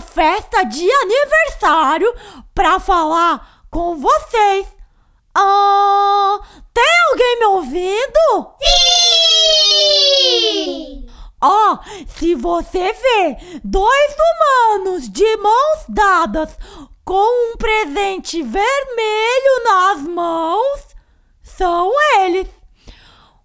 [0.00, 2.14] festa de aniversário
[2.54, 4.66] pra falar com vocês.
[5.34, 6.40] Ah,
[6.74, 8.54] tem alguém me ouvindo?
[8.60, 9.78] Sim!
[11.40, 11.78] Ó, oh,
[12.18, 16.56] se você vê dois humanos de mãos dadas
[17.04, 20.88] com um presente vermelho nas mãos,
[21.42, 22.48] são eles.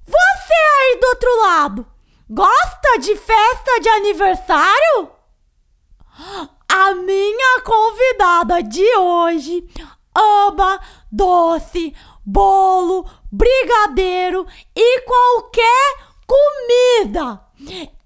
[0.06, 1.88] Você aí do outro lado,
[2.30, 5.12] gosta de festa de aniversário?
[6.70, 9.68] A minha convidada de hoje
[10.16, 10.80] ama
[11.12, 15.96] doce, bolo, brigadeiro e qualquer
[16.28, 17.42] comida.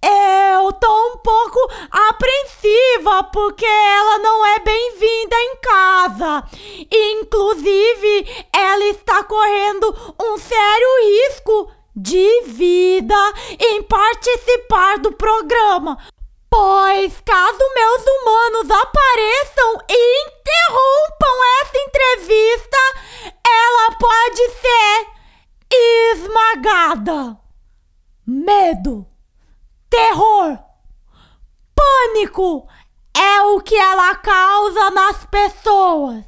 [0.02, 1.59] Eu tô um pouco
[1.91, 6.44] apreensiva porque ela não é bem-vinda em casa.
[6.89, 15.97] Inclusive, ela está correndo um sério risco de vida em participar do programa.
[16.50, 22.78] Pois, caso meus humanos apareçam e interrompam essa entrevista,
[23.45, 25.08] ela pode ser
[25.70, 27.38] esmagada.
[28.25, 29.06] Medo,
[29.90, 30.58] terror,
[31.75, 32.68] pânico
[33.16, 36.24] é o que ela causa nas pessoas.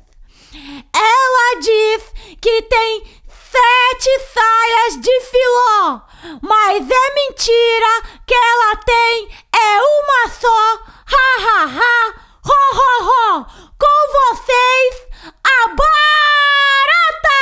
[0.94, 6.01] Ela diz que tem sete saias de filó,
[6.41, 10.80] mas é mentira que ela tem é uma só.
[11.12, 12.13] Ha ha ha,
[12.46, 13.46] ho ho ho.
[13.78, 14.91] Com vocês,
[15.44, 17.40] a barata!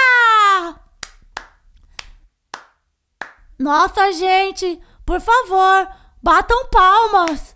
[3.59, 4.11] Nossa,
[4.57, 5.87] gente, por favor,
[6.21, 7.55] batam palmas.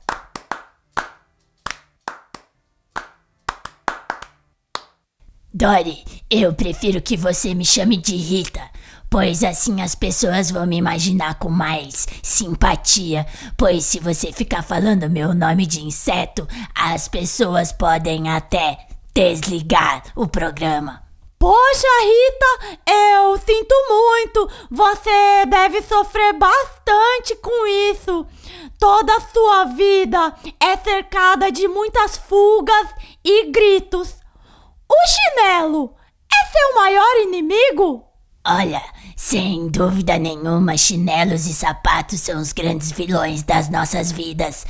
[5.54, 8.62] Dory, eu prefiro que você me chame de Rita,
[9.10, 13.26] pois assim as pessoas vão me imaginar com mais simpatia.
[13.58, 20.26] Pois se você ficar falando meu nome de inseto, as pessoas podem até desligar o
[20.28, 21.11] programa.
[21.42, 24.48] Poxa, Rita, eu sinto muito.
[24.70, 28.28] Você deve sofrer bastante com isso.
[28.78, 32.90] Toda a sua vida é cercada de muitas fugas
[33.26, 34.18] e gritos.
[34.88, 35.96] O chinelo
[36.32, 38.06] é seu maior inimigo?
[38.46, 38.84] Olha,
[39.16, 44.64] sem dúvida nenhuma, chinelos e sapatos são os grandes vilões das nossas vidas.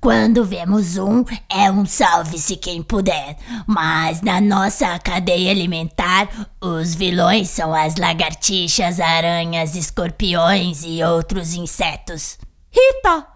[0.00, 3.36] Quando vemos um, é um salve-se quem puder.
[3.66, 6.28] Mas na nossa cadeia alimentar,
[6.60, 12.38] os vilões são as lagartixas, aranhas, escorpiões e outros insetos.
[12.70, 13.26] Rita,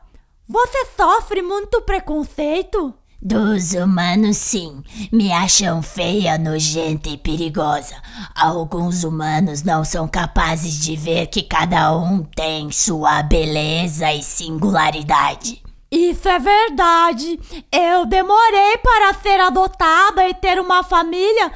[0.48, 2.94] você sofre muito preconceito?
[3.22, 4.82] Dos humanos, sim.
[5.12, 7.94] Me acham feia, nojenta e perigosa.
[8.34, 15.62] Alguns humanos não são capazes de ver que cada um tem sua beleza e singularidade.
[15.90, 17.40] Isso é verdade.
[17.72, 21.52] Eu demorei para ser adotada e ter uma família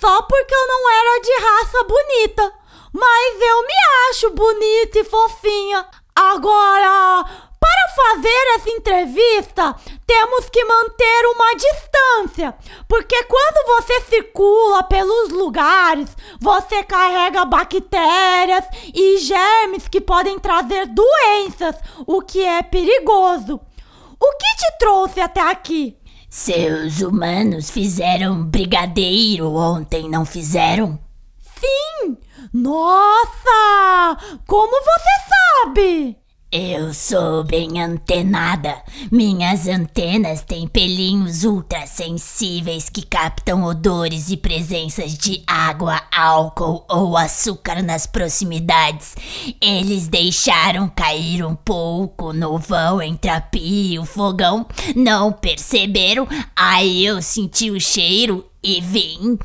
[0.00, 2.52] só porque eu não era de raça bonita.
[2.92, 3.74] Mas eu me
[4.08, 5.86] acho bonita e fofinha.
[6.16, 7.24] Agora,
[7.60, 9.74] para fazer essa entrevista,
[10.06, 12.54] temos que manter uma distância,
[12.86, 18.64] porque quando você circula pelos lugares, você carrega bactérias
[18.94, 23.60] e germes que podem trazer doenças, o que é perigoso.
[24.26, 25.98] O que te trouxe até aqui?
[26.30, 30.98] Seus humanos fizeram brigadeiro ontem, não fizeram?
[31.60, 32.16] Sim!
[32.50, 34.16] Nossa!
[34.46, 35.10] Como você
[35.66, 36.16] sabe?
[36.56, 38.80] Eu sou bem antenada.
[39.10, 47.82] Minhas antenas têm pelinhos ultrassensíveis que captam odores e presenças de água, álcool ou açúcar
[47.82, 49.16] nas proximidades.
[49.60, 54.64] Eles deixaram cair um pouco no vão entre a pia e o fogão.
[54.94, 56.28] Não perceberam?
[56.54, 59.36] Aí eu senti o cheiro e vim.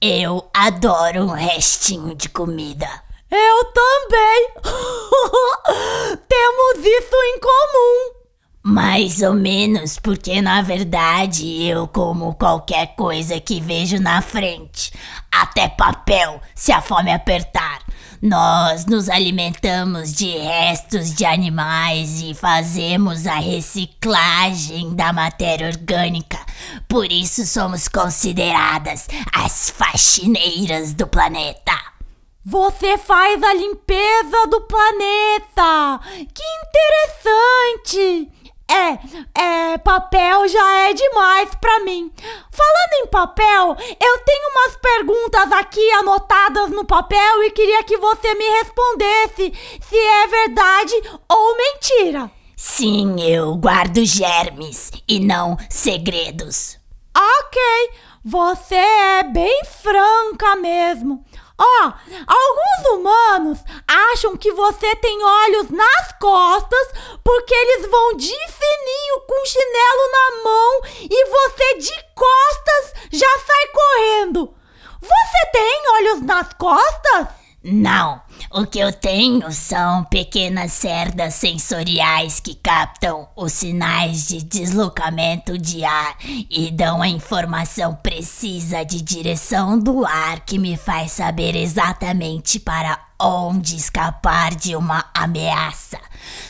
[0.00, 3.05] Eu adoro um restinho de comida.
[3.30, 4.48] Eu também!
[6.28, 8.16] Temos isso em comum!
[8.62, 14.92] Mais ou menos, porque na verdade eu como qualquer coisa que vejo na frente,
[15.30, 17.80] até papel, se a fome apertar.
[18.20, 26.38] Nós nos alimentamos de restos de animais e fazemos a reciclagem da matéria orgânica.
[26.88, 31.95] Por isso somos consideradas as faxineiras do planeta.
[32.48, 35.98] Você faz a limpeza do planeta!
[36.32, 38.30] Que interessante!
[38.68, 42.08] É, é, papel já é demais pra mim.
[42.52, 48.32] Falando em papel, eu tenho umas perguntas aqui anotadas no papel e queria que você
[48.34, 50.94] me respondesse se é verdade
[51.28, 52.30] ou mentira.
[52.56, 56.78] Sim, eu guardo germes e não segredos.
[57.12, 57.60] Ok,
[58.24, 61.24] você é bem franca mesmo.
[61.58, 61.92] Ó,
[62.26, 66.88] alguns humanos acham que você tem olhos nas costas
[67.24, 73.66] porque eles vão de fininho com chinelo na mão e você de costas já sai
[73.72, 74.54] correndo.
[75.00, 77.28] Você tem olhos nas costas?
[77.62, 78.20] Não,
[78.50, 85.84] o que eu tenho são pequenas cerdas sensoriais que captam os sinais de deslocamento de
[85.84, 86.16] ar
[86.50, 92.98] e dão a informação precisa de direção do ar que me faz saber exatamente para
[93.20, 95.98] onde escapar de uma ameaça.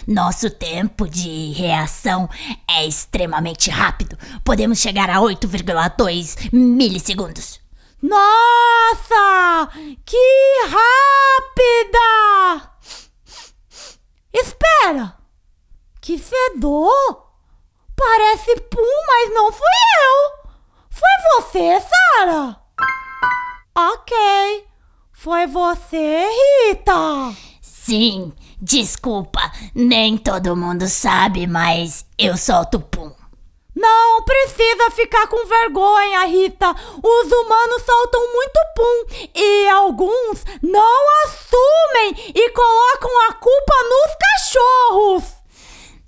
[0.07, 2.29] Nosso tempo de reação
[2.69, 4.19] é extremamente rápido.
[4.45, 7.66] Podemos chegar a 8,2 milissegundos.
[8.09, 9.69] Nossa!
[10.05, 11.99] Que rápida!
[14.33, 15.17] Espera!
[16.01, 17.27] Que fedor!
[17.97, 19.67] Parece pum, mas não fui
[20.05, 20.51] eu!
[20.89, 22.57] Foi você, Sara?
[23.75, 24.69] Ok.
[25.13, 26.29] Foi você,
[26.69, 27.35] Rita?
[27.61, 29.41] Sim, desculpa,
[29.75, 33.13] nem todo mundo sabe, mas eu solto pum.
[33.77, 36.75] Não precisa ficar com vergonha, Rita.
[37.03, 45.35] Os humanos soltam muito pum e alguns não assumem e colocam a culpa nos cachorros.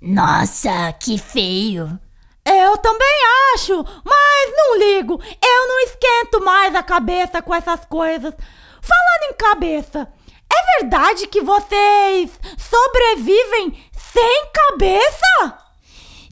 [0.01, 1.99] Nossa, que feio.
[2.43, 3.17] Eu também
[3.53, 5.21] acho, mas não ligo.
[5.39, 8.33] Eu não esquento mais a cabeça com essas coisas.
[8.81, 10.11] Falando em cabeça,
[10.51, 15.68] é verdade que vocês sobrevivem sem cabeça?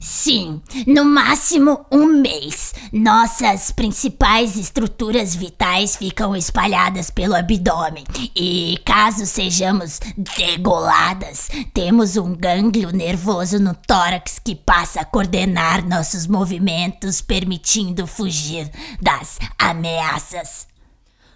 [0.00, 2.72] Sim, no máximo um mês.
[2.92, 8.04] Nossas principais estruturas vitais ficam espalhadas pelo abdômen.
[8.34, 9.98] E caso sejamos
[10.36, 18.70] degoladas, temos um gânglio nervoso no tórax que passa a coordenar nossos movimentos, permitindo fugir
[19.02, 20.68] das ameaças.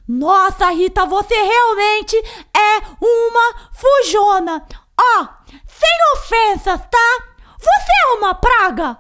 [0.07, 2.17] Nossa, Rita, você realmente
[2.57, 4.65] é uma fujona.
[4.97, 5.29] Ó, oh,
[5.67, 7.32] sem ofensas, tá?
[7.63, 8.99] Você é uma praga?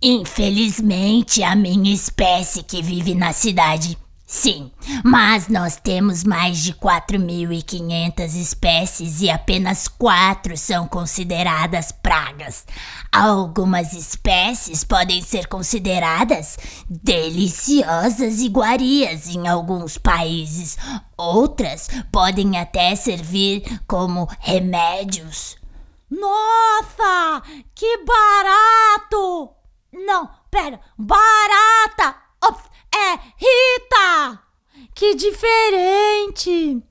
[0.00, 3.98] Infelizmente, a minha espécie que vive na cidade.
[4.24, 4.70] Sim,
[5.04, 12.64] mas nós temos mais de 4.500 espécies e apenas quatro são consideradas pragas.
[13.10, 16.58] Algumas espécies podem ser consideradas
[16.88, 20.76] deliciosas iguarias em alguns países,
[21.16, 25.56] outras podem até servir como remédios.
[26.18, 27.42] Nossa,
[27.74, 29.50] que barato!
[29.92, 32.16] Não, pera, barata!
[32.42, 34.42] Ops, é Rita!
[34.94, 36.82] Que diferente!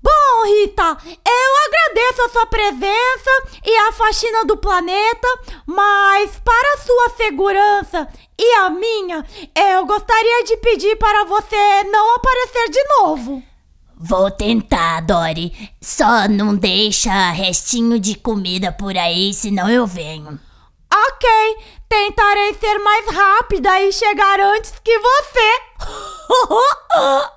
[0.00, 3.30] Bom, Rita, eu agradeço a sua presença
[3.64, 5.28] e a faxina do planeta,
[5.66, 9.26] mas para sua segurança e a minha,
[9.56, 13.51] eu gostaria de pedir para você não aparecer de novo.
[14.04, 15.70] Vou tentar, Dory.
[15.80, 20.40] Só não deixa restinho de comida por aí, senão eu venho.
[20.92, 21.28] Ok,
[21.88, 25.60] tentarei ser mais rápida e chegar antes que você.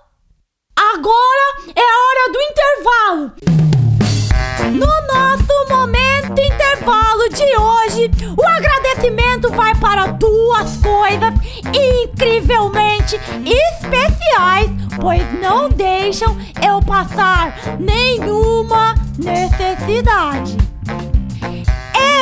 [0.76, 3.32] Agora é a hora do intervalo.
[4.74, 11.34] No nosso momento intervalo de hoje, o agradecimento vai para duas coisas
[11.74, 20.58] incrivelmente especiais, pois não deixam eu passar nenhuma necessidade.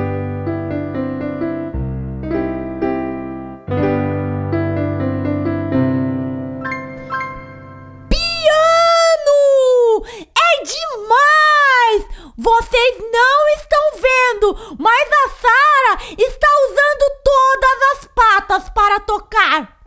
[14.79, 19.81] Mas a Sara está usando todas as patas para tocar.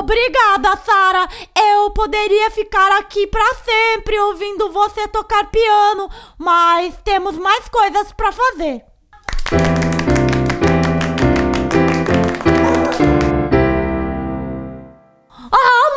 [0.00, 1.28] Obrigada, Sara.
[1.54, 8.32] Eu poderia ficar aqui para sempre ouvindo você tocar piano, mas temos mais coisas para
[8.32, 8.84] fazer.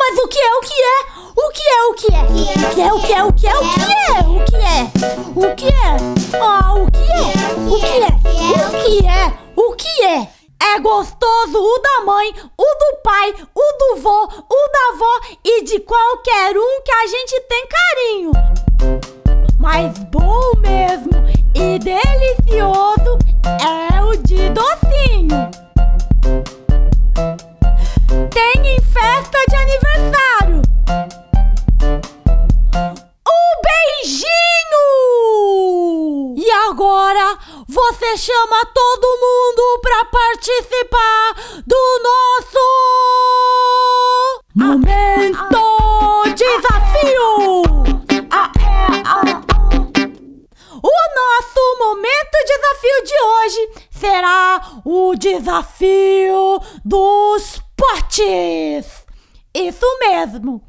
[0.02, 0.98] mas o que é, o que é?
[1.36, 2.22] O que é, o que é?
[2.22, 4.18] O que é, o que é, o que é, o que é?
[4.26, 4.82] O que é?
[5.36, 6.40] O que é?
[6.40, 7.30] Ah, o que é?
[7.68, 8.10] O que é?
[8.52, 9.32] O que é?
[9.54, 10.28] O que é?
[10.74, 15.62] É gostoso o da mãe, o do pai, o do vô, o da avó e
[15.62, 18.32] de qualquer um que a gente tem carinho.
[47.02, 47.62] Desafio.
[48.30, 49.42] Ah, é, ah.
[50.82, 59.04] O nosso momento desafio de hoje será o desafio dos potes.
[59.54, 60.62] Isso mesmo.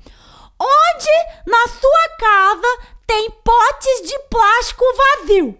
[0.59, 1.11] Onde
[1.47, 5.57] na sua casa tem potes de plástico vazio.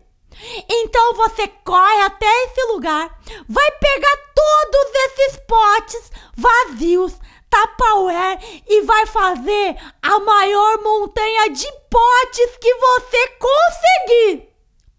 [0.70, 7.14] Então você corre até esse lugar, vai pegar todos esses potes vazios,
[7.54, 14.50] Tupperware e vai fazer a maior montanha de potes que você conseguir.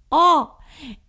[0.08, 0.54] Ó, oh,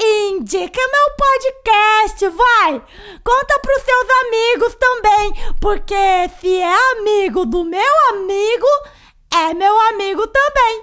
[0.00, 2.82] Indica meu podcast, vai!
[3.24, 8.66] Conta pros seus amigos também, porque se é amigo do meu amigo,
[9.34, 10.82] é meu amigo também.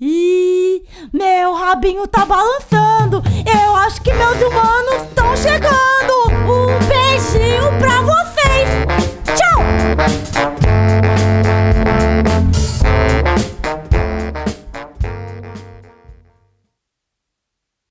[0.00, 0.82] E
[1.12, 3.22] meu rabinho tá balançando.
[3.44, 6.30] Eu acho que meus humanos estão chegando.
[6.50, 9.36] Um beijinho pra vocês.
[9.36, 10.59] Tchau!